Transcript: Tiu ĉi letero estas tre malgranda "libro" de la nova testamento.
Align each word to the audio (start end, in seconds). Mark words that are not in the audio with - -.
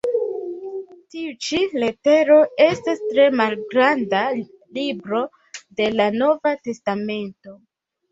Tiu 1.15 1.33
ĉi 1.47 1.57
letero 1.81 2.37
estas 2.67 3.03
tre 3.09 3.25
malgranda 3.41 4.21
"libro" 4.79 5.21
de 5.83 5.87
la 5.99 6.09
nova 6.23 6.55
testamento. 6.69 7.55